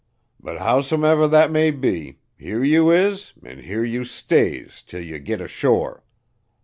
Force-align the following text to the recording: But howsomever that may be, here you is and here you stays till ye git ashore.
But 0.39 0.57
howsomever 0.57 1.27
that 1.27 1.51
may 1.51 1.69
be, 1.69 2.17
here 2.35 2.63
you 2.63 2.89
is 2.89 3.33
and 3.45 3.59
here 3.59 3.83
you 3.83 4.03
stays 4.03 4.81
till 4.81 5.01
ye 5.03 5.19
git 5.19 5.41
ashore. 5.41 6.03